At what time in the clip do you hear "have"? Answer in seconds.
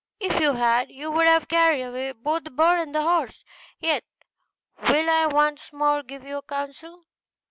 1.27-1.47